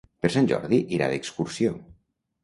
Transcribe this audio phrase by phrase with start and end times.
[0.25, 1.75] Per Sant Jordi irà d'excursió.